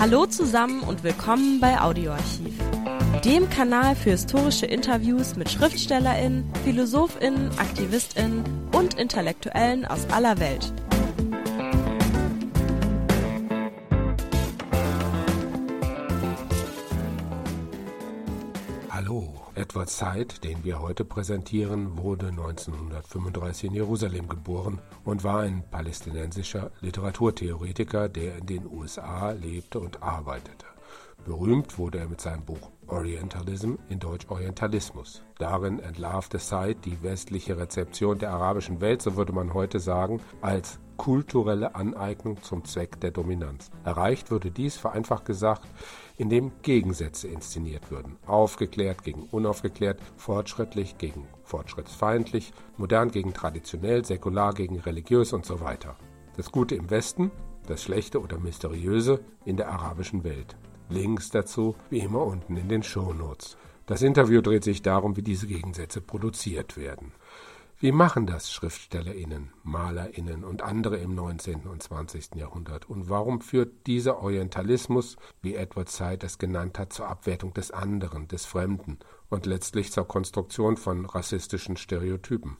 [0.00, 2.54] Hallo zusammen und willkommen bei Audioarchiv,
[3.24, 10.72] dem Kanal für historische Interviews mit Schriftstellerinnen, Philosophinnen, Aktivistinnen und Intellektuellen aus aller Welt.
[19.78, 26.72] Edward Said, den wir heute präsentieren, wurde 1935 in Jerusalem geboren und war ein palästinensischer
[26.80, 30.66] Literaturtheoretiker, der in den USA lebte und arbeitete.
[31.24, 35.22] Berühmt wurde er mit seinem Buch Orientalism in Deutsch Orientalismus.
[35.38, 40.80] Darin entlarvte Said die westliche Rezeption der arabischen Welt, so würde man heute sagen, als
[40.96, 43.70] kulturelle Aneignung zum Zweck der Dominanz.
[43.84, 45.62] Erreicht würde dies, vereinfacht gesagt,
[46.18, 48.16] indem Gegensätze inszeniert würden.
[48.26, 55.96] Aufgeklärt gegen unaufgeklärt, fortschrittlich gegen fortschrittsfeindlich, modern gegen traditionell, säkular gegen religiös und so weiter.
[56.36, 57.30] Das Gute im Westen,
[57.66, 60.56] das Schlechte oder Mysteriöse in der arabischen Welt.
[60.90, 63.56] Links dazu wie immer unten in den Shownotes.
[63.86, 67.12] Das Interview dreht sich darum, wie diese Gegensätze produziert werden.
[67.80, 71.68] Wie machen das SchriftstellerInnen, MalerInnen und andere im 19.
[71.68, 72.34] und 20.
[72.34, 72.90] Jahrhundert?
[72.90, 78.26] Und warum führt dieser Orientalismus, wie Edward Said es genannt hat, zur Abwertung des anderen,
[78.26, 82.56] des Fremden und letztlich zur Konstruktion von rassistischen Stereotypen?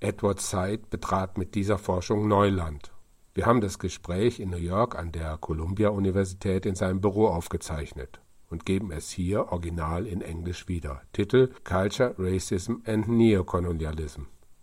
[0.00, 2.94] Edward Said betrat mit dieser Forschung Neuland.
[3.34, 8.64] Wir haben das Gespräch in New York an der Columbia-Universität in seinem Büro aufgezeichnet und
[8.64, 11.02] geben es hier original in Englisch wieder.
[11.12, 14.22] Titel Culture, Racism and Neocolonialism.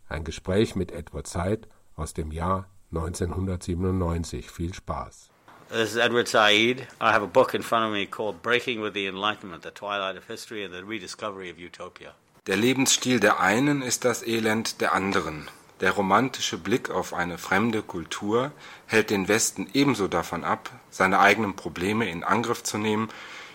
[0.10, 4.50] Ein Gespräch mit Edward Said aus dem Jahr 1997.
[4.50, 5.30] Viel Spaß.
[5.70, 6.88] This is Edward Said.
[7.00, 10.18] I have a book in front of me called Breaking with the Enlightenment, the Twilight
[10.18, 12.16] of History and the Rediscovery of Utopia.
[12.48, 15.48] Der Lebensstil der einen ist das Elend der anderen.
[15.80, 18.52] Der romantische Blick auf eine fremde Kultur
[18.88, 23.10] hält den Westen ebenso davon ab, seine eigenen Probleme in Angriff zu nehmen,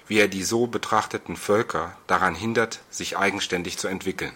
[0.06, 4.34] wie er die so betrachteten Völker daran hindert, sich eigenständig zu entwickeln.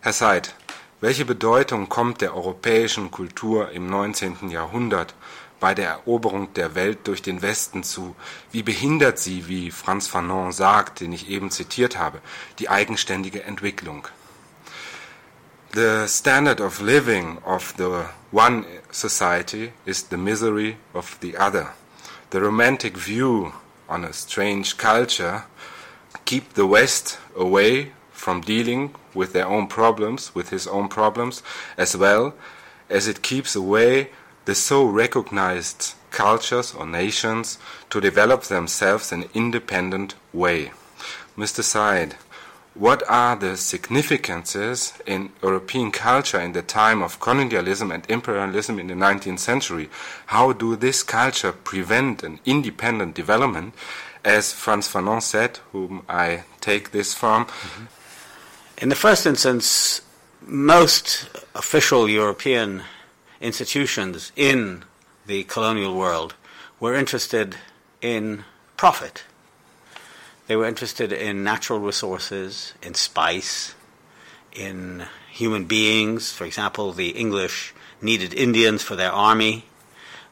[0.00, 0.54] Herr Seid,
[1.02, 4.50] welche Bedeutung kommt der europäischen Kultur im 19.
[4.50, 5.14] Jahrhundert
[5.58, 8.14] bei der Eroberung der Welt durch den Westen zu?
[8.52, 12.20] Wie behindert sie, wie Franz Fanon sagt, den ich eben zitiert habe,
[12.60, 14.06] die eigenständige Entwicklung?
[15.74, 21.74] The standard of living of the one society is the misery of the other.
[22.30, 23.52] The romantic view
[23.88, 25.42] on a strange culture
[26.24, 27.90] keep the West away
[28.22, 31.42] from dealing with their own problems, with his own problems,
[31.76, 32.32] as well
[32.88, 34.10] as it keeps away
[34.44, 37.58] the so recognized cultures or nations
[37.90, 40.70] to develop themselves in an independent way.
[41.36, 41.64] Mr.
[41.64, 42.14] Said,
[42.74, 48.86] what are the significances in European culture in the time of colonialism and imperialism in
[48.86, 49.90] the 19th century?
[50.26, 53.74] How do this culture prevent an independent development?
[54.24, 58.01] As Frantz Fanon said, whom I take this from, mm-hmm.
[58.82, 60.00] In the first instance,
[60.44, 62.82] most official European
[63.40, 64.82] institutions in
[65.24, 66.34] the colonial world
[66.80, 67.54] were interested
[68.00, 68.42] in
[68.76, 69.22] profit.
[70.48, 73.76] They were interested in natural resources, in spice,
[74.50, 76.32] in human beings.
[76.32, 79.66] For example, the English needed Indians for their army.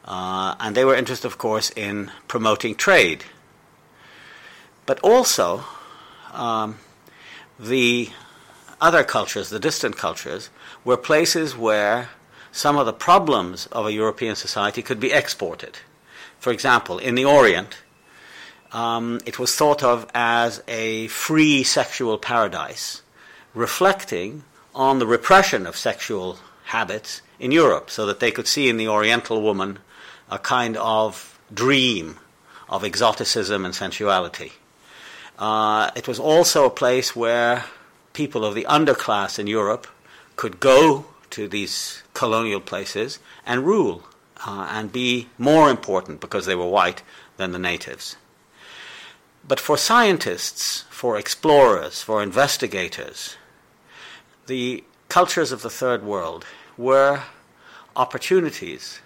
[0.03, 3.23] Uh, and they were interested, of course, in promoting trade.
[4.85, 5.63] But also,
[6.33, 6.79] um,
[7.57, 8.09] the
[8.81, 10.49] other cultures, the distant cultures,
[10.83, 12.09] were places where
[12.51, 15.77] some of the problems of a European society could be exported.
[16.39, 17.77] For example, in the Orient,
[18.71, 23.03] um, it was thought of as a free sexual paradise,
[23.53, 24.43] reflecting
[24.73, 28.87] on the repression of sexual habits in Europe, so that they could see in the
[28.87, 29.79] Oriental woman
[30.29, 32.17] a kind of dream
[32.69, 34.53] of exoticism and sensuality.
[35.37, 37.65] Uh, it was also a place where
[38.13, 39.87] people of the underclass in Europe
[40.35, 44.03] could go to these colonial places and rule
[44.45, 47.03] uh, and be more important because they were white
[47.37, 48.17] than the natives.
[49.47, 53.37] But for scientists, for explorers, for investigators,
[54.47, 56.45] the cultures of the third world
[56.77, 57.23] were
[57.95, 58.99] opportunities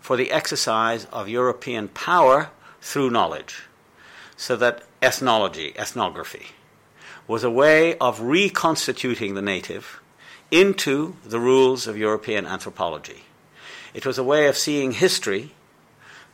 [0.00, 2.50] for the exercise of European power
[2.80, 3.64] through knowledge.
[4.36, 6.46] So that ethnology, ethnography,
[7.26, 10.00] was a way of reconstituting the native
[10.50, 13.24] into the rules of European anthropology.
[13.94, 15.52] It was a way of seeing history,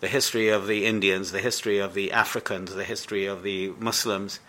[0.01, 4.41] the history of the Indians, the history of the Africans, the history of the Muslims,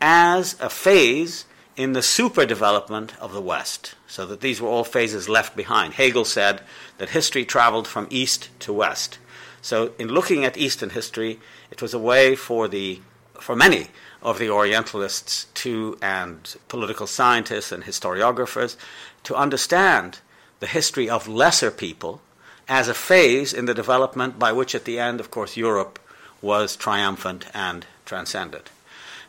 [0.00, 1.44] as a phase
[1.76, 5.94] in the super development of the West, so that these were all phases left behind.
[5.94, 6.60] Hegel said
[6.98, 9.18] that history traveled from east to west.
[9.60, 13.00] So, in looking at Eastern history, it was a way for the
[13.40, 13.88] for many
[14.24, 18.76] of the Orientalists to and political scientists and historiographers
[19.22, 20.18] to understand
[20.60, 22.22] the history of lesser people
[22.66, 25.98] as a phase in the development by which, at the end, of course, Europe
[26.40, 28.70] was triumphant and transcended.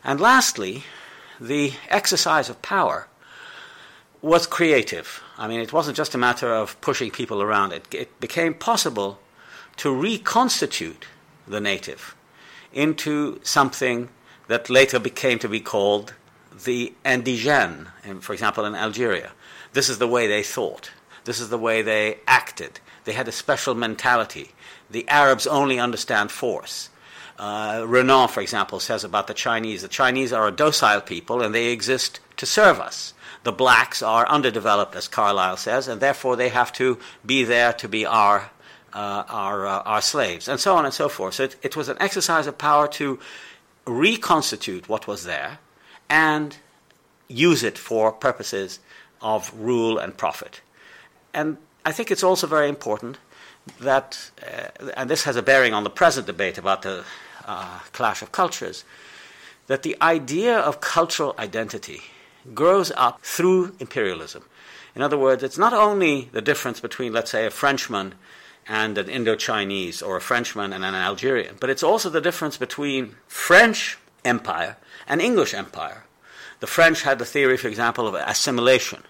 [0.02, 0.84] And lastly,
[1.38, 3.08] the exercise of power
[4.22, 5.22] was creative.
[5.36, 9.18] I mean, it wasn't just a matter of pushing people around, it, it became possible
[9.76, 11.04] to reconstitute
[11.46, 12.16] the native
[12.72, 14.08] into something
[14.48, 16.14] that later became to be called
[16.64, 17.88] the indigène,
[18.20, 19.32] for example, in Algeria.
[19.72, 20.90] This is the way they thought.
[21.24, 22.80] This is the way they acted.
[23.04, 24.52] They had a special mentality.
[24.90, 26.88] The Arabs only understand force.
[27.38, 31.54] Uh, Renan, for example, says about the Chinese the Chinese are a docile people and
[31.54, 33.12] they exist to serve us.
[33.42, 37.88] The blacks are underdeveloped, as Carlyle says, and therefore they have to be there to
[37.88, 38.50] be our,
[38.92, 41.34] uh, our, uh, our slaves, and so on and so forth.
[41.34, 43.20] So it, it was an exercise of power to
[43.86, 45.58] reconstitute what was there
[46.08, 46.56] and
[47.28, 48.78] use it for purposes
[49.20, 50.60] of rule and profit.
[51.32, 53.18] And I think it's also very important
[53.80, 57.04] that, uh, and this has a bearing on the present debate about the
[57.44, 58.84] uh, clash of cultures,
[59.66, 62.02] that the idea of cultural identity
[62.54, 64.44] grows up through imperialism.
[64.94, 68.14] In other words, it's not only the difference between, let's say, a Frenchman
[68.68, 72.56] and an Indo Chinese or a Frenchman and an Algerian, but it's also the difference
[72.56, 74.76] between French empire
[75.06, 76.04] and English empire.
[76.60, 79.02] The French had the theory, for example, of assimilation,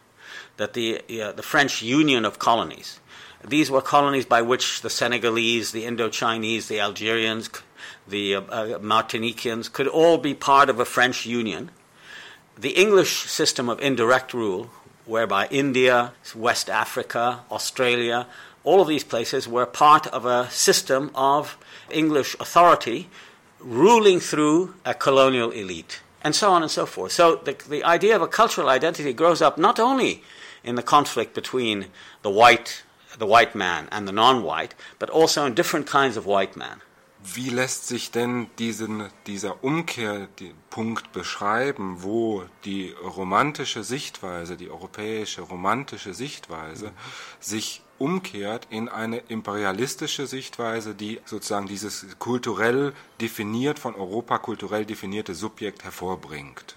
[0.57, 3.01] that the, uh, the French Union of Colonies,
[3.47, 7.49] these were colonies by which the Senegalese, the Indo Chinese, the Algerians,
[8.09, 11.71] the uh, uh, Martiniquans could all be part of a French union.
[12.59, 14.71] The English system of indirect rule,
[15.05, 18.27] whereby India, West Africa, Australia,
[18.67, 21.57] all of these places were part of a system of
[21.91, 23.09] English authority
[23.61, 27.13] ruling through a colonial elite, and so on and so forth.
[27.13, 30.23] So the, the idea of a cultural identity grows up not only
[30.65, 31.87] in the conflict between
[32.23, 32.83] the white,
[33.19, 36.83] the white man and the non-white, but also in different kinds of white man.
[37.35, 46.15] Wie lässt sich denn diesen, dieser Umkehrpunkt beschreiben, wo die romantische Sichtweise, die europäische romantische
[46.15, 46.93] Sichtweise, mhm.
[47.41, 55.35] sich umkehrt in eine imperialistische Sichtweise, die sozusagen dieses kulturell definiert, von Europa kulturell definierte
[55.35, 56.77] Subjekt hervorbringt.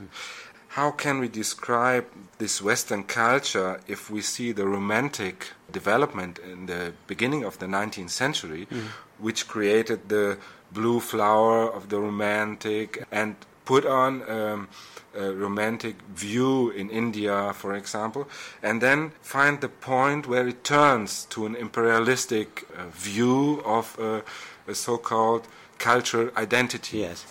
[0.76, 2.06] How can we describe
[2.38, 8.10] this Western culture if we see the romantic development in the beginning of the 19th
[8.10, 8.90] century, mm.
[9.18, 10.38] which created the
[10.72, 13.36] blue flower of the romantic and
[13.70, 14.68] put on um,
[15.14, 18.28] a romantic view in India, for example,
[18.64, 24.22] and then find the point where it turns to an imperialistic uh, view of uh,
[24.68, 26.98] a so-called cultural identity.
[26.98, 27.26] Yes.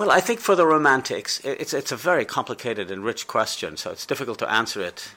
[0.00, 3.92] Well, I think for the romantics, it's, it's a very complicated and rich question, so
[3.92, 5.14] it's difficult to answer it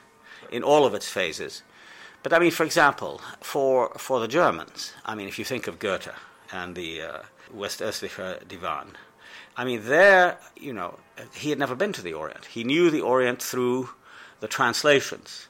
[0.51, 1.63] in all of its phases.
[2.21, 5.79] But I mean, for example, for, for the Germans, I mean, if you think of
[5.79, 6.13] Goethe
[6.51, 7.17] and the uh,
[7.55, 8.95] Westöstlicher Divan,
[9.57, 10.97] I mean, there, you know,
[11.33, 12.45] he had never been to the Orient.
[12.45, 13.89] He knew the Orient through
[14.39, 15.47] the translations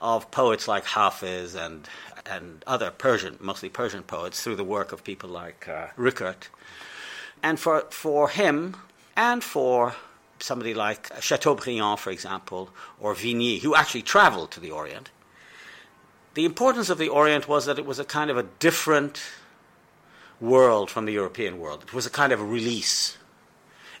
[0.00, 1.88] of poets like Hafiz and,
[2.24, 6.48] and other Persian, mostly Persian poets, through the work of people like uh, Rückert.
[7.42, 8.76] And for, for him,
[9.16, 9.94] and for
[10.38, 15.10] somebody like Chateaubriand, for example, or Vigny, who actually traveled to the Orient,
[16.34, 19.20] the importance of the Orient was that it was a kind of a different
[20.40, 21.82] world from the European world.
[21.82, 23.18] It was a kind of release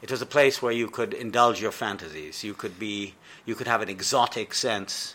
[0.02, 2.42] it was a place where you could indulge your fantasies.
[2.42, 3.14] You could be,
[3.44, 5.14] you could have an exotic sense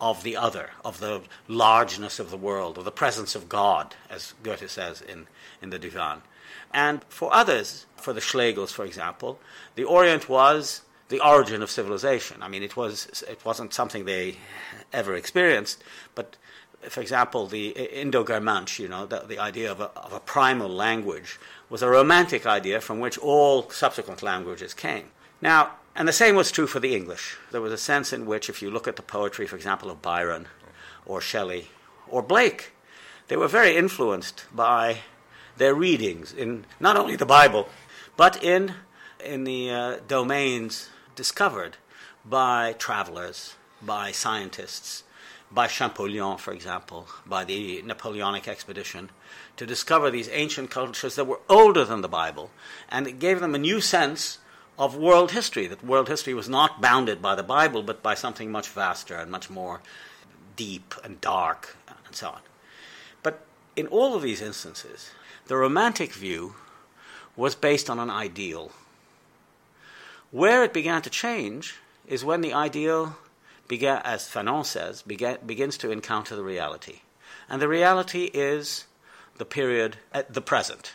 [0.00, 4.34] of the other, of the largeness of the world, of the presence of God, as
[4.42, 5.26] Goethe says in,
[5.62, 6.22] in the Divan.
[6.72, 9.38] And for others, for the Schlegels, for example,
[9.76, 12.42] the Orient was the origin of civilization.
[12.42, 14.36] I mean, it was it wasn't something they
[14.92, 16.36] ever experienced, but
[16.88, 21.38] for example, the Indo-Germansch, you know, the, the idea of a, of a primal language
[21.68, 25.06] was a romantic idea from which all subsequent languages came.
[25.40, 27.36] Now, and the same was true for the English.
[27.52, 30.02] There was a sense in which, if you look at the poetry, for example, of
[30.02, 30.48] Byron
[31.06, 31.68] or Shelley
[32.08, 32.72] or Blake,
[33.28, 34.98] they were very influenced by
[35.56, 37.68] their readings in not only the Bible,
[38.16, 38.74] but in,
[39.24, 41.76] in the uh, domains discovered
[42.24, 45.04] by travelers, by scientists,
[45.54, 49.10] by Champollion, for example, by the Napoleonic expedition,
[49.56, 52.50] to discover these ancient cultures that were older than the Bible.
[52.88, 54.38] And it gave them a new sense
[54.76, 58.50] of world history, that world history was not bounded by the Bible, but by something
[58.50, 59.80] much vaster and much more
[60.56, 62.40] deep and dark and so on.
[63.22, 63.46] But
[63.76, 65.10] in all of these instances,
[65.46, 66.56] the Romantic view
[67.36, 68.72] was based on an ideal.
[70.32, 71.76] Where it began to change
[72.08, 73.16] is when the ideal
[73.68, 77.00] began, as Fanon says, begins to encounter the reality.
[77.48, 78.86] And the reality is
[79.36, 80.92] the period at the present,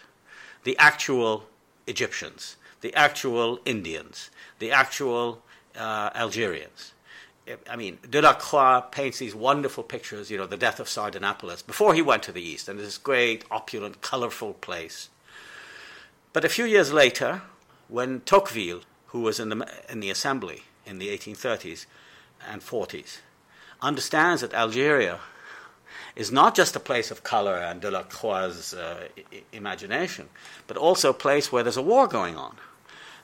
[0.64, 1.46] the actual
[1.88, 5.44] Egyptians, the actual Indians, the actual
[5.78, 6.94] uh, Algerians.
[7.70, 12.02] I mean, Delacroix paints these wonderful pictures, you know, the death of Sardanapalus, before he
[12.02, 15.10] went to the East, and this great, opulent, colorful place.
[16.32, 17.42] But a few years later,
[17.88, 21.88] when Tocqueville, who was in the, in the assembly in the 1830s
[22.48, 23.20] and 40s,
[23.82, 25.20] understands that Algeria
[26.16, 30.30] is not just a place of color and Delacroix's uh, I- imagination,
[30.68, 32.58] but also a place where there's a war going on.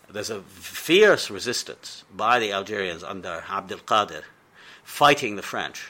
[0.10, 4.24] There's a fierce resistance by the Algerians under Abdel Qadir
[4.84, 5.88] fighting the French.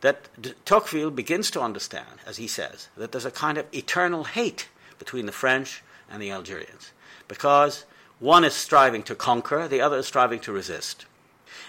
[0.00, 4.24] That D- Tocqueville begins to understand, as he says, that there's a kind of eternal
[4.24, 6.92] hate between the French and the Algerians
[7.28, 7.84] because
[8.18, 11.06] one is striving to conquer, the other is striving to resist.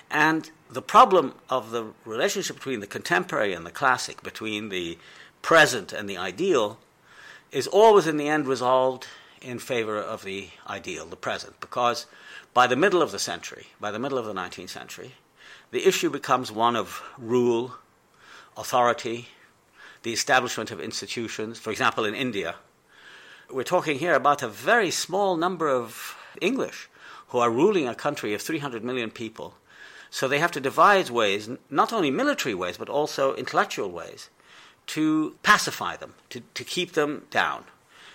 [0.09, 4.97] And the problem of the relationship between the contemporary and the classic, between the
[5.41, 6.77] present and the ideal,
[7.51, 9.07] is always in the end resolved
[9.41, 12.05] in favor of the ideal, the present, because
[12.53, 15.13] by the middle of the century, by the middle of the 19th century,
[15.71, 17.75] the issue becomes one of rule,
[18.57, 19.27] authority,
[20.03, 21.59] the establishment of institutions.
[21.59, 22.55] For example, in India,
[23.49, 26.89] we're talking here about a very small number of English
[27.29, 29.55] who are ruling a country of 300 million people.
[30.09, 34.29] So they have to devise ways, not only military ways, but also intellectual ways,
[34.87, 37.65] to pacify them, to, to keep them down.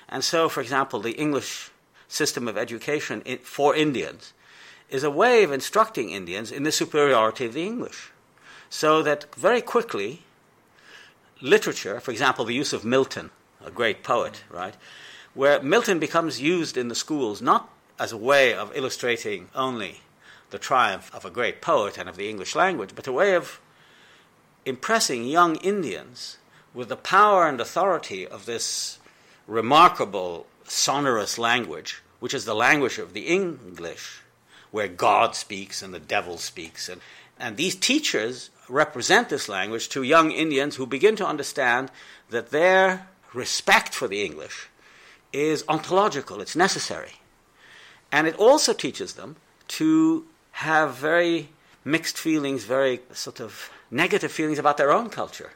[0.09, 1.71] And so, for example, the English
[2.09, 4.33] system of education for Indians
[4.91, 8.11] is a way of instructing Indians in the superiority of the English.
[8.69, 10.23] So that very quickly,
[11.41, 13.31] literature, for example, the use of Milton,
[13.65, 14.75] a great poet, right,
[15.35, 20.01] where Milton becomes used in the schools not as a way of illustrating only
[20.53, 23.61] the triumph of a great poet and of the English language, but a way of
[24.65, 26.39] impressing young Indians
[26.73, 28.99] with the power and authority of this
[29.47, 34.23] remarkable sonorous language, which is the language of the English,
[34.71, 36.89] where God speaks and the devil speaks.
[36.89, 37.01] And,
[37.39, 41.91] and these teachers represent this language to young Indians who begin to understand
[42.31, 44.69] that their respect for the English
[45.33, 47.15] is ontological, it's necessary.
[48.11, 49.37] And it also teaches them
[49.69, 50.27] to
[50.63, 51.49] have very
[51.85, 55.51] mixed feelings, very sort of negative feelings about their own culture.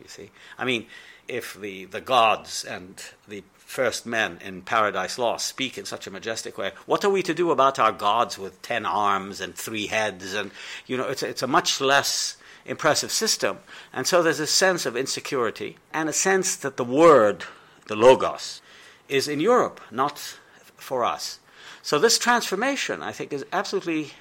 [0.00, 0.30] You see?
[0.58, 0.86] I mean,
[1.28, 6.10] if the, the gods and the first men in Paradise Lost speak in such a
[6.10, 9.86] majestic way, what are we to do about our gods with ten arms and three
[9.86, 10.34] heads?
[10.34, 10.50] And,
[10.86, 13.58] you know, it's a, it's a much less impressive system.
[13.92, 17.44] And so there's a sense of insecurity and a sense that the word,
[17.88, 18.62] the logos,
[19.08, 20.38] is in Europe, not
[20.76, 21.40] for us.
[21.82, 24.12] So this transformation, I think, is absolutely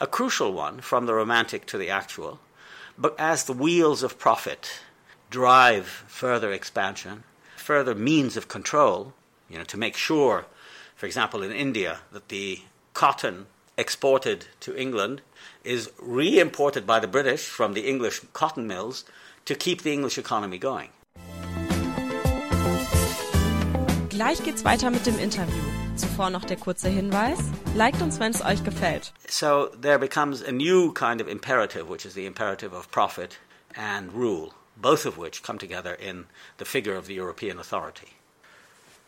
[0.00, 2.40] a crucial one from the romantic to the actual.
[2.98, 4.80] But as the wheels of profit
[5.28, 7.24] drive further expansion,
[7.56, 9.12] further means of control,
[9.48, 10.46] you know, to make sure,
[10.96, 12.60] for example, in India, that the
[12.94, 15.20] cotton exported to England
[15.64, 19.04] is re-imported by the British from the English cotton mills
[19.44, 20.90] to keep the English economy going.
[24.08, 25.79] Gleich geht's weiter mit dem Interview.
[26.00, 27.38] Zuvor noch der kurze Hinweis.
[27.74, 29.12] Liked uns, wenn es euch gefällt.
[29.28, 33.38] So there becomes a new kind of imperative, which is the imperative of profit
[33.76, 36.24] and rule, both of which come together in
[36.58, 38.08] the figure of the European authority.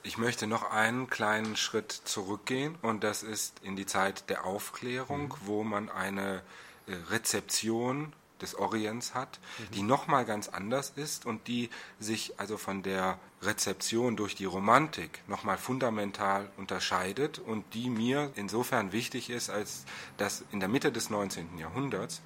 [0.02, 5.34] Ich möchte noch einen kleinen Schritt zurückgehen und das ist in die Zeit der Aufklärung,
[5.46, 6.42] wo man eine
[6.86, 9.40] äh, Rezeption des Orients hat,
[9.74, 15.22] die nochmal ganz anders ist und die sich also von der Rezeption durch die Romantik
[15.26, 19.84] nochmal fundamental unterscheidet und die mir insofern wichtig ist, als
[20.16, 21.58] dass in der Mitte des 19.
[21.58, 22.20] Jahrhunderts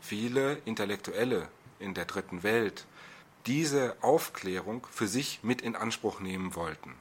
[0.00, 1.48] viele Intellektuelle
[1.78, 2.86] in der dritten Welt
[3.46, 6.94] diese Aufklärung für sich mit in Anspruch nehmen wollten.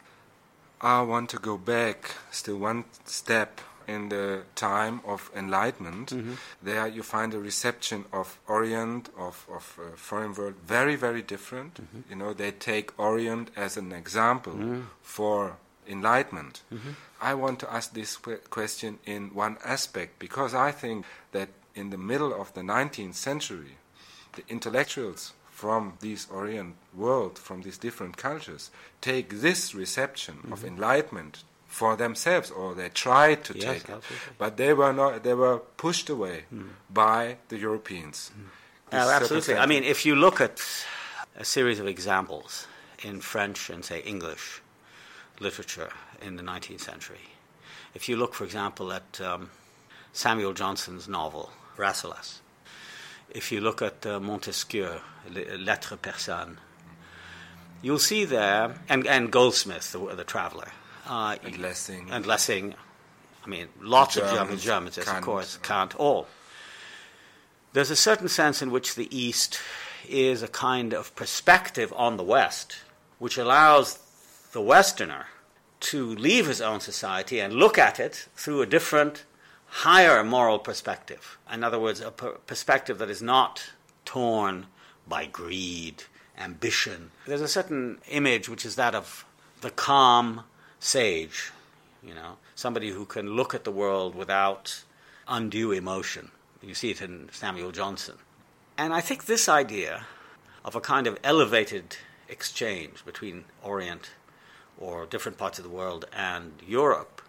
[0.81, 6.10] I want to go back still one step in the time of enlightenment.
[6.10, 6.34] Mm-hmm.
[6.62, 11.75] There you find a reception of Orient, of, of uh, foreign world, very, very different.
[11.75, 12.10] Mm-hmm.
[12.10, 14.84] You know, they take Orient as an example mm.
[15.01, 16.62] for enlightenment.
[16.74, 16.89] Mm-hmm.
[17.22, 21.89] I want to ask this que- question in one aspect because I think that in
[21.89, 23.77] the middle of the 19th century,
[24.34, 28.70] the intellectuals from this Orient world, from these different cultures,
[29.01, 31.44] take this reception of enlightenment
[31.77, 34.34] for themselves, or they tried to Yes, take it, absolutely.
[34.39, 35.22] but they were not.
[35.24, 36.46] They were pushed away
[36.89, 38.31] by the Europeans.
[38.89, 39.55] This Oh, absolutely.
[39.57, 40.60] I mean, if you look at
[41.36, 42.65] a series of examples
[43.03, 44.62] in French and, say, English
[45.39, 45.91] literature
[46.22, 47.25] in the 19th century.
[47.93, 49.50] If you look, for example, at um,
[50.13, 52.39] Samuel Johnson's novel, Rasselas,
[53.29, 54.89] if you look at uh, Montesquieu,
[55.60, 56.57] Lettres persanes,
[57.84, 60.72] you'll see there, and, and Goldsmith, the, the traveler,
[61.07, 62.75] uh, and Lessing, and Lessing.
[63.45, 66.27] I mean, lots Germans, of German Germans, yes, of course, Kant, all.
[67.73, 69.59] There's a certain sense in which the East
[70.07, 72.77] is a kind of perspective on the West,
[73.19, 73.99] which allows
[74.51, 75.27] the Westerner
[75.79, 79.25] to leave his own society and look at it through a different,
[79.67, 81.37] higher moral perspective.
[81.51, 83.71] In other words, a per- perspective that is not
[84.05, 84.67] torn
[85.07, 86.03] by greed,
[86.37, 87.11] ambition.
[87.25, 89.25] There's a certain image which is that of
[89.61, 90.43] the calm
[90.79, 91.51] sage,
[92.03, 94.84] you know, somebody who can look at the world without
[95.27, 96.31] undue emotion.
[96.62, 98.15] You see it in Samuel Johnson.
[98.77, 100.05] And I think this idea
[100.63, 101.98] of a kind of elevated
[102.29, 104.12] exchange between Orient
[104.77, 107.22] or different parts of the world and Europe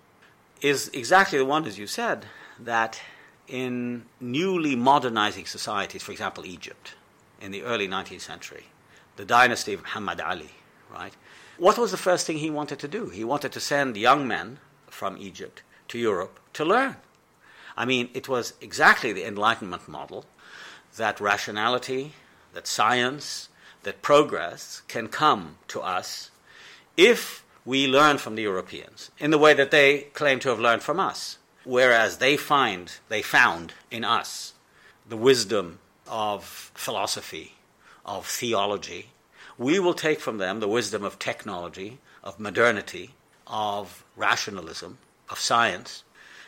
[0.60, 2.26] is exactly the one, as you said,
[2.58, 3.00] that
[3.46, 6.94] in newly modernizing societies, for example, Egypt,
[7.40, 8.64] in the early 19th century,
[9.16, 10.50] the dynasty of Muhammad Ali,
[10.92, 11.14] right?
[11.58, 13.08] What was the first thing he wanted to do?
[13.08, 16.96] He wanted to send young men from Egypt to Europe to learn.
[17.76, 20.24] I mean, it was exactly the Enlightenment model
[20.96, 22.12] that rationality,
[22.54, 23.48] that science,
[23.82, 26.30] that progress can come to us
[26.96, 30.82] if we learn from the Europeans in the way that they claim to have learned
[30.82, 34.54] from us, whereas they find they found in us
[35.08, 37.54] the wisdom of philosophy,
[38.06, 39.10] of theology,
[39.58, 43.10] we will take from them the wisdom of technology, of modernity,
[43.46, 44.98] of rationalism,
[45.28, 46.04] of science.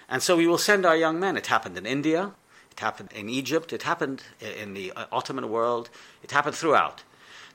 [0.09, 1.37] And so we will send our young men.
[1.37, 2.33] It happened in India,
[2.71, 5.90] it happened in Egypt, it happened in the uh, Ottoman world,
[6.23, 7.02] it happened throughout.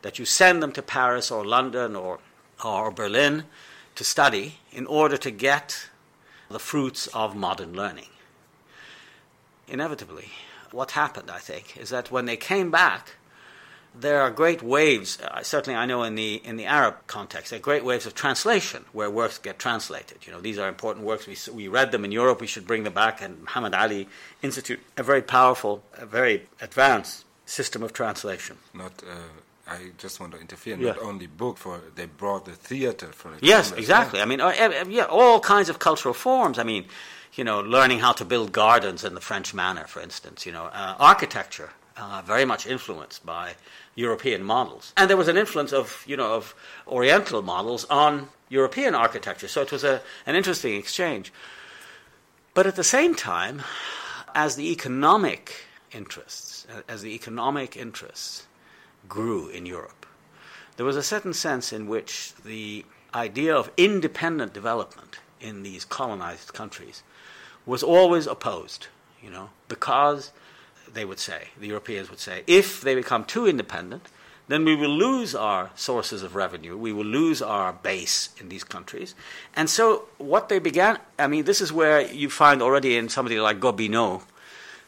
[0.01, 2.19] That you send them to Paris or London or
[2.63, 3.43] or Berlin
[3.95, 5.89] to study in order to get
[6.49, 8.07] the fruits of modern learning.
[9.67, 10.29] Inevitably,
[10.71, 13.15] what happened, I think, is that when they came back,
[13.99, 15.19] there are great waves.
[15.19, 18.13] Uh, certainly, I know in the in the Arab context, there are great waves of
[18.13, 20.25] translation where works get translated.
[20.25, 21.27] You know, these are important works.
[21.27, 22.41] We we read them in Europe.
[22.41, 23.21] We should bring them back.
[23.21, 24.07] And Muhammad Ali
[24.41, 28.57] Institute, a very powerful, a very advanced system of translation.
[28.73, 29.15] Not uh,
[29.67, 30.77] I just want to interfere.
[30.77, 30.93] Yeah.
[30.93, 33.39] Not only book for they brought the theater for it.
[33.41, 34.17] Yes, exactly.
[34.19, 34.27] Well.
[34.27, 36.59] I mean, uh, yeah, all kinds of cultural forms.
[36.59, 36.85] I mean,
[37.33, 40.45] you know, learning how to build gardens in the French manner, for instance.
[40.45, 43.55] You know, uh, architecture uh, very much influenced by
[43.95, 46.53] European models, and there was an influence of you know of
[46.87, 49.47] Oriental models on European architecture.
[49.47, 51.31] So it was a, an interesting exchange.
[52.53, 53.63] But at the same time,
[54.33, 58.45] as the economic interests, as the economic interests
[59.07, 60.05] grew in Europe.
[60.77, 66.53] There was a certain sense in which the idea of independent development in these colonized
[66.53, 67.03] countries
[67.65, 68.87] was always opposed,
[69.23, 70.31] you know, because
[70.95, 74.07] they would say, the Europeans would say, if they become too independent,
[74.47, 76.77] then we will lose our sources of revenue.
[76.77, 79.15] We will lose our base in these countries.
[79.55, 83.39] And so, what they began, I mean, this is where you find already in somebody
[83.39, 84.23] like Gobineau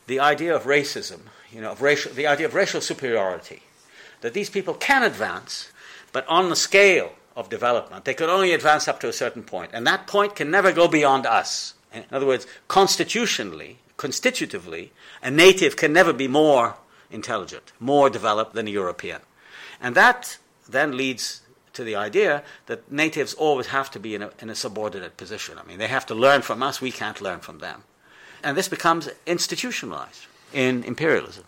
[0.06, 1.20] the idea of racism,
[1.52, 3.62] you know, of racial, the idea of racial superiority
[4.22, 5.72] that these people can advance,
[6.12, 9.70] but on the scale of development, they can only advance up to a certain point,
[9.74, 11.74] and that point can never go beyond us.
[11.94, 16.76] In other words, constitutionally, constitutively, a native can never be more
[17.12, 19.22] intelligent, more developed than a European.
[19.82, 20.38] And that
[20.70, 21.42] then leads
[21.74, 25.58] to the idea that natives always have to be in a, in a subordinate position.
[25.58, 27.84] I mean, they have to learn from us, we can't learn from them.
[28.44, 31.44] And this becomes institutionalized in imperialism.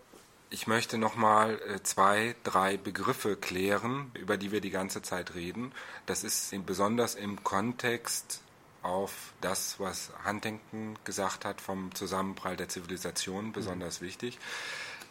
[0.52, 5.72] Ich möchte nochmal äh, zwei, drei Begriffe klären, über die wir die ganze Zeit reden.
[6.08, 8.42] Das ist besonders im Kontext
[8.82, 14.06] auf das, was Huntington gesagt hat vom Zusammenprall der Zivilisation, besonders mhm.
[14.06, 14.40] wichtig.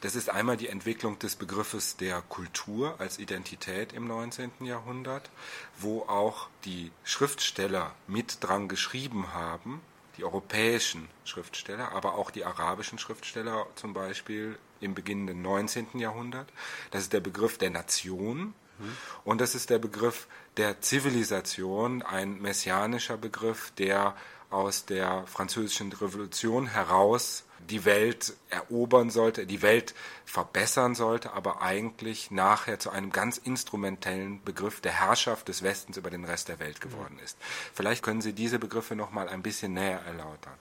[0.00, 4.52] Das ist einmal die Entwicklung des Begriffes der Kultur als Identität im 19.
[4.60, 5.28] Jahrhundert,
[5.76, 9.80] wo auch die Schriftsteller mit dran geschrieben haben,
[10.16, 15.98] die europäischen Schriftsteller, aber auch die arabischen Schriftsteller zum Beispiel im beginnenden 19.
[15.98, 16.48] Jahrhundert.
[16.92, 18.96] Das ist der Begriff der Nation mhm.
[19.24, 24.14] und das ist der Begriff der Zivilisation, ein messianischer Begriff, der
[24.50, 29.94] aus der französischen Revolution heraus die Welt erobern sollte, die Welt
[30.24, 36.10] verbessern sollte, aber eigentlich nachher zu einem ganz instrumentellen Begriff der Herrschaft des Westens über
[36.10, 37.36] den Rest der Welt geworden ist.
[37.74, 40.54] Vielleicht können Sie diese Begriffe noch mal ein bisschen näher erläutern.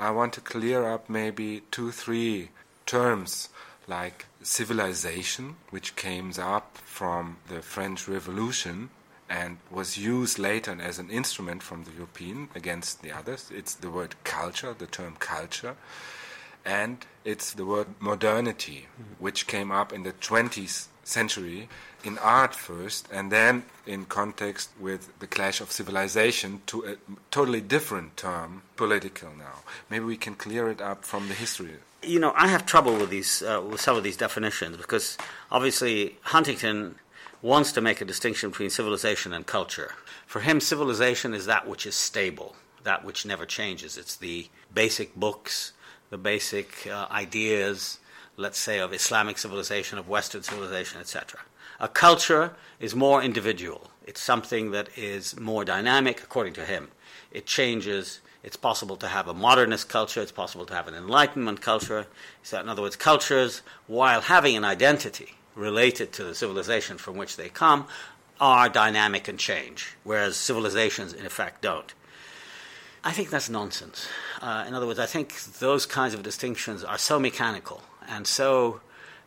[0.00, 2.48] I want to clear up maybe two, three
[2.86, 3.50] terms
[3.88, 8.90] like civilization, which came up from the French Revolution
[9.30, 13.50] and was used later as an instrument from the European against the others.
[13.54, 15.76] It's the word culture, the term culture,
[16.64, 19.22] and it's the word modernity, mm-hmm.
[19.22, 21.68] which came up in the 20th century
[22.04, 26.96] in art first, and then in context with the clash of civilization to a
[27.30, 29.64] totally different term, political now.
[29.90, 31.74] Maybe we can clear it up from the history.
[32.02, 35.18] You know, I have trouble with these, uh, with some of these definitions because
[35.50, 36.96] obviously Huntington
[37.42, 39.94] wants to make a distinction between civilization and culture.
[40.26, 43.96] For him, civilization is that which is stable, that which never changes.
[43.96, 45.72] It's the basic books,
[46.10, 47.98] the basic uh, ideas,
[48.36, 51.40] let's say, of Islamic civilization, of Western civilization, etc.
[51.80, 53.90] A culture is more individual.
[54.06, 56.88] It's something that is more dynamic, according to him.
[57.30, 58.20] It changes.
[58.42, 60.22] It's possible to have a modernist culture.
[60.22, 62.06] It's possible to have an Enlightenment culture.
[62.42, 67.36] So, in other words, cultures, while having an identity, related to the civilization from which
[67.36, 67.86] they come
[68.40, 71.92] are dynamic and change, whereas civilizations, in effect, don't.
[73.02, 74.06] I think that's nonsense.
[74.40, 78.80] Uh, in other words, I think those kinds of distinctions are so mechanical and so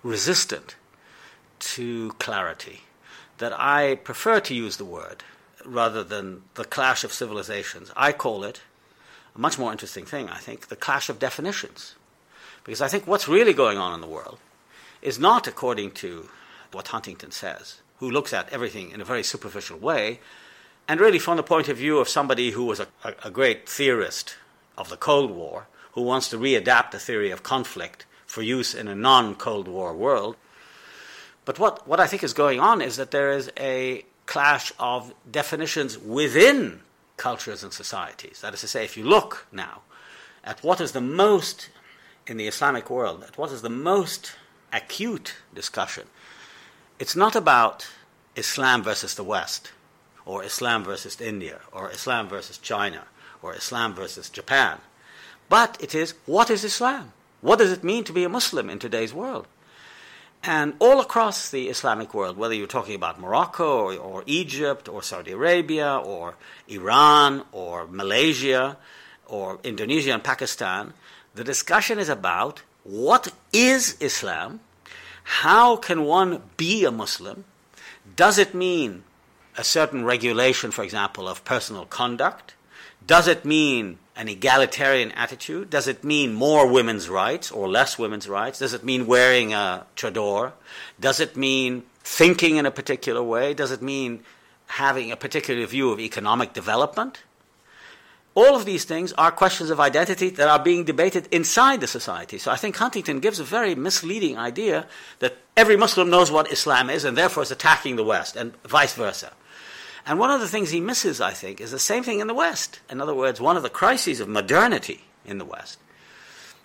[0.03, 0.75] resistant
[1.59, 2.81] to clarity
[3.37, 5.23] that I prefer to use the word
[5.65, 7.91] rather than the clash of civilizations.
[7.95, 8.61] I call it
[9.35, 11.95] a much more interesting thing, I think, the clash of definitions.
[12.63, 14.39] Because I think what's really going on in the world
[15.01, 16.29] is not according to
[16.71, 20.19] what Huntington says, who looks at everything in a very superficial way,
[20.87, 22.87] and really from the point of view of somebody who was a,
[23.23, 24.35] a, great theorist
[24.77, 28.87] of the Cold War, who wants to readapt the theory of conflict for use in
[28.87, 30.35] a non Cold War world.
[31.45, 35.13] But what, what I think is going on is that there is a clash of
[35.29, 36.81] definitions within
[37.21, 38.41] cultures and societies.
[38.41, 39.81] That is to say, if you look now
[40.43, 41.69] at what is the most
[42.25, 44.33] in the Islamic world, at what is the most
[44.73, 46.05] acute discussion.
[46.97, 47.87] It's not about
[48.35, 49.71] Islam versus the West,
[50.25, 53.03] or Islam versus India, or Islam versus China,
[53.41, 54.79] or Islam versus Japan.
[55.47, 57.13] But it is what is Islam?
[57.41, 59.47] What does it mean to be a Muslim in today's world?
[60.43, 65.03] And all across the Islamic world, whether you're talking about Morocco or, or, Egypt or
[65.03, 66.33] Saudi Arabia or
[66.67, 68.77] Iran or Malaysia
[69.27, 70.93] or Indonesia and Pakistan,
[71.35, 74.61] the discussion is about what is Islam?
[75.23, 77.45] How can one be a Muslim?
[78.15, 79.03] Does it mean
[79.57, 82.55] a certain regulation, for example, of personal conduct?
[83.05, 85.69] Does it mean an egalitarian attitude?
[85.69, 88.59] Does it mean more women's rights or less women's rights?
[88.59, 90.53] Does it mean wearing a chador?
[90.99, 93.53] Does it mean thinking in a particular way?
[93.53, 94.23] Does it mean
[94.67, 97.23] having a particular view of economic development?
[98.33, 102.37] All of these things are questions of identity that are being debated inside the society.
[102.37, 104.87] So I think Huntington gives a very misleading idea
[105.19, 108.93] that every Muslim knows what Islam is and therefore is attacking the West, and vice
[108.93, 109.33] versa.
[110.05, 112.33] And one of the things he misses, I think, is the same thing in the
[112.33, 112.79] West.
[112.89, 115.77] In other words, one of the crises of modernity in the West,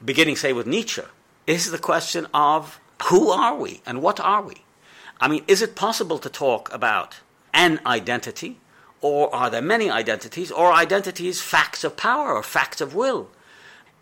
[0.05, 1.03] beginning, say, with Nietzsche,
[1.47, 4.65] is the question of who are we and what are we?
[5.21, 7.17] I mean, is it possible to talk about
[7.53, 8.59] an identity
[9.01, 13.29] or are there many identities, or identities facts of power or facts of will?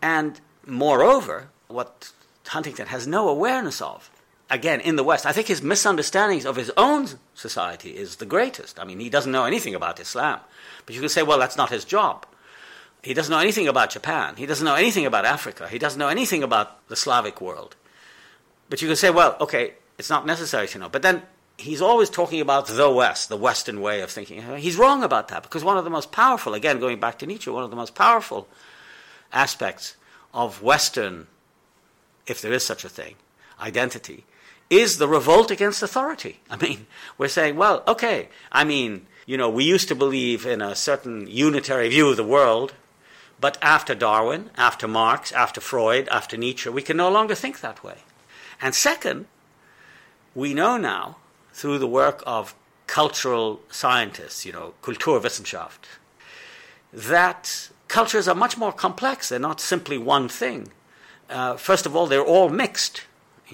[0.01, 2.13] And moreover, what
[2.47, 4.11] Huntington has no awareness of,
[4.51, 8.79] again, in the West, I think his misunderstandings of his own society is the greatest.
[8.79, 10.41] I mean, he doesn't know anything about Islam.
[10.87, 12.27] But you can say, well, that's not his job.
[13.03, 14.37] He doesn't know anything about Japan.
[14.37, 15.69] He doesn't know anything about Africa.
[15.69, 17.77] He doesn't know anything about the Slavic world.
[18.71, 20.89] But you can say, well, okay, it's not necessary to know.
[20.89, 21.23] But then
[21.59, 24.43] he's always talking about the West, the Western way of thinking.
[24.57, 27.51] He's wrong about that because one of the most powerful, again, going back to Nietzsche,
[27.51, 28.49] one of the most powerful
[29.33, 29.97] aspects
[30.33, 31.27] of Western,
[32.27, 33.17] if there is such a thing,
[33.61, 34.25] identity,
[34.79, 36.41] is the revolt against authority.
[36.51, 36.87] I mean,
[37.19, 41.27] we're saying, well, okay, I mean, you know, we used to believe in a certain
[41.27, 42.75] unitary view of the world,
[43.41, 47.83] but after Darwin, after Marx, after Freud, after Nietzsche, we can no longer think that
[47.83, 47.99] way.
[48.61, 49.27] And second,
[50.35, 51.17] we know now
[51.53, 52.55] through the work of
[52.87, 55.81] cultural scientists, you know, Kulturwissenschaft,
[56.93, 59.29] that cultures are much more complex.
[59.29, 60.69] They're not simply one thing.
[61.31, 63.03] Uh, first of all, they're all mixed.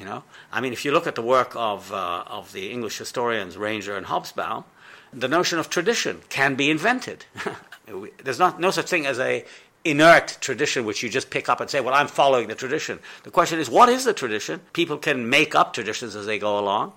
[0.01, 2.99] You know, I mean, if you look at the work of uh, of the English
[2.99, 4.65] historians Ranger and Hobsbawm,
[5.13, 7.27] the notion of tradition can be invented.
[8.25, 9.45] There's not no such thing as a
[9.85, 13.31] inert tradition which you just pick up and say, "Well, I'm following the tradition." The
[13.31, 14.63] question is, what is the tradition?
[14.73, 16.95] People can make up traditions as they go along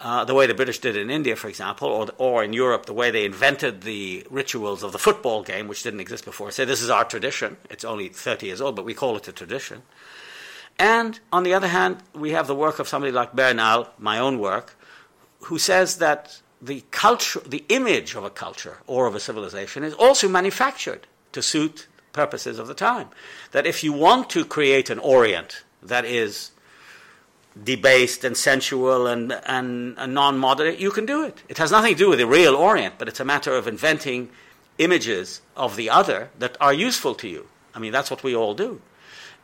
[0.00, 2.94] uh, the way the British did in India, for example, or, or in Europe, the
[2.94, 6.50] way they invented the rituals of the football game, which didn't exist before.
[6.50, 7.58] Say, this is our tradition.
[7.68, 9.82] It's only 30 years old, but we call it a tradition.
[10.80, 14.38] And on the other hand, we have the work of somebody like Bernal, my own
[14.38, 14.74] work,
[15.42, 19.92] who says that the culture, the image of a culture or of a civilization is
[19.92, 23.08] also manufactured to suit purposes of the time.
[23.52, 26.52] That if you want to create an Orient that is
[27.62, 31.42] debased and sensual and, and, and non moderate, you can do it.
[31.50, 34.30] It has nothing to do with the real Orient, but it's a matter of inventing
[34.78, 37.48] images of the other that are useful to you.
[37.74, 38.80] I mean, that's what we all do.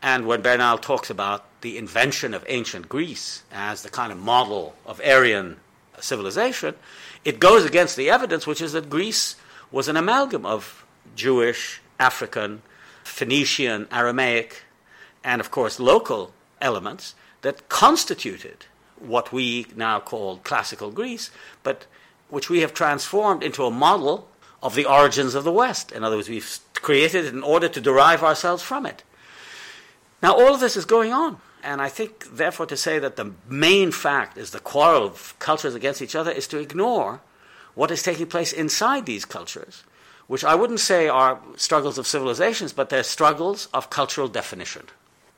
[0.03, 4.75] And when Bernal talks about the invention of ancient Greece as the kind of model
[4.85, 5.57] of Aryan
[6.01, 6.75] civilization,
[7.25, 9.37] it goes against the evidence, which is that Greece
[9.71, 12.63] was an amalgam of Jewish, African,
[13.05, 14.65] Phoenician, Aramaic,
[15.25, 18.67] and of course local elements that constituted
[18.99, 21.31] what we now call classical Greece,
[21.63, 21.87] but
[22.29, 24.29] which we have transformed into a model
[24.63, 25.93] of the origins of the West.
[25.93, 29.03] In other words, we've created it in order to derive ourselves from it.
[30.23, 31.39] Now, all of this is going on.
[31.63, 35.75] And I think, therefore, to say that the main fact is the quarrel of cultures
[35.75, 37.21] against each other is to ignore
[37.75, 39.83] what is taking place inside these cultures,
[40.29, 44.85] which I wouldn't say are struggles of civilizations, but they're struggles of cultural definition.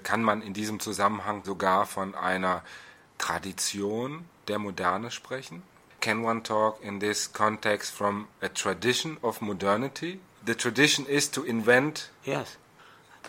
[0.04, 2.62] Kann man in diesem Zusammenhang sogar von einer
[3.18, 5.62] Tradition der Moderne sprechen?
[6.00, 10.20] Can one talk in this context from a tradition of modernity?
[10.44, 12.56] The tradition is to invent Yes.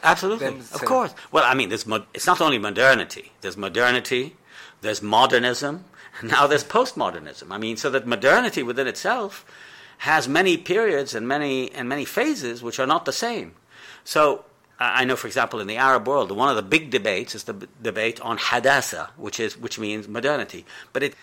[0.04, 1.14] Absolutely, of course.
[1.32, 3.32] Well, I mean, mo- it's not only modernity.
[3.42, 4.36] There's modernity,
[4.82, 5.86] there's modernism,
[6.20, 7.52] and now there's postmodernism.
[7.52, 9.46] I mean, so that modernity within itself
[10.00, 13.54] has many periods and many and many phases which are not the same.
[14.04, 14.46] So
[14.80, 17.54] I know, for example, in the Arab world, one of the big debates is the
[17.54, 20.66] b- debate on hadatha, which is which means modernity.
[20.94, 21.16] But it,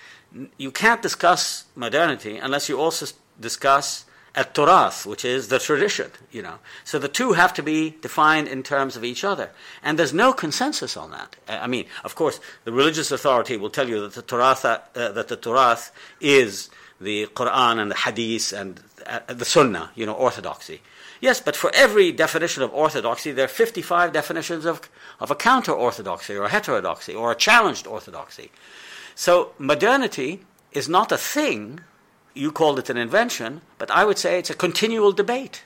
[0.58, 3.06] you can't discuss modernity unless you also
[3.40, 4.04] discuss
[4.36, 6.58] at turath, which is the tradition, you know.
[6.84, 9.50] So the two have to be defined in terms of each other.
[9.82, 11.36] And there's no consensus on that.
[11.48, 14.78] I mean, of course, the religious authority will tell you that the turath, uh,
[15.12, 16.68] that the turath is
[17.00, 20.82] the Quran and the Hadith and uh, the Sunnah, you know, orthodoxy.
[21.20, 25.72] Yes, but for every definition of orthodoxy, there are 55 definitions of, of a counter
[25.72, 28.50] orthodoxy or a heterodoxy or a challenged orthodoxy.
[29.14, 30.40] So modernity
[30.72, 31.80] is not a thing
[32.36, 35.62] you called it an invention, but I would say it's a continual debate,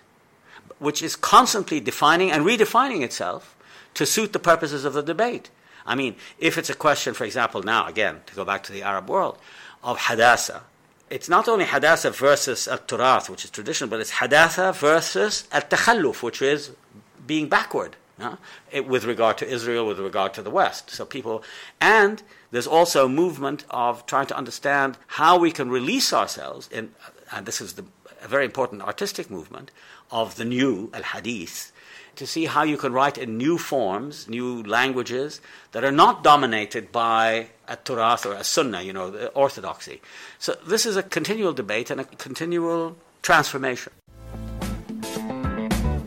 [0.79, 3.57] which is constantly defining and redefining itself
[3.95, 5.51] to suit the purposes of the debate.
[5.85, 8.83] I mean, if it's a question, for example, now, again, to go back to the
[8.83, 9.39] Arab world,
[9.83, 10.61] of hadasa,
[11.09, 15.63] it's not only hadasa versus al turath, which is tradition, but it's hadasa versus al
[15.63, 16.71] takhalluf, which is
[17.27, 17.97] being backward
[18.71, 20.91] it, with regard to Israel, with regard to the West.
[20.91, 21.43] So people,
[21.81, 26.93] and there's also a movement of trying to understand how we can release ourselves, in,
[27.33, 27.85] and this is the,
[28.23, 29.71] a very important artistic movement
[30.11, 31.73] of the new al hadith,
[32.17, 35.41] to see how you can write in new forms, new languages
[35.73, 40.03] that are not dominated by a Turath or a Sunnah, you know, orthodoxy.
[40.39, 43.93] So this is a continual debate and a continual transformation.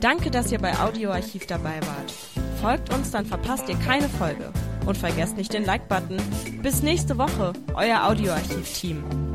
[0.03, 2.13] Danke, dass ihr bei Audioarchiv dabei wart.
[2.61, 4.51] Folgt uns, dann verpasst ihr keine Folge.
[4.85, 6.17] Und vergesst nicht den Like-Button.
[6.61, 9.32] Bis nächste Woche, euer Audioarchiv-Team.